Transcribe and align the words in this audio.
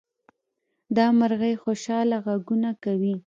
دا 0.95 1.05
مرغۍ 1.19 1.53
خوشحاله 1.63 2.17
غږونه 2.25 2.69
کوي. 2.83 3.15